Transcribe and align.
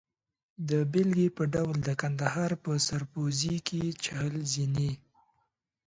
د 0.69 0.71
بېلګې 0.91 1.27
په 1.37 1.43
ډول 1.53 1.77
د 1.83 1.89
کندهار 2.01 2.51
په 2.63 2.71
سرپوزي 2.87 3.55
کې 3.67 3.81
چهل 4.03 4.35
زینې. 4.51 4.91